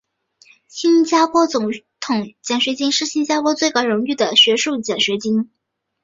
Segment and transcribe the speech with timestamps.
[0.67, 1.69] 新加坡总
[1.99, 5.51] 统奖学金是新加坡最高荣誉的学术奖学金。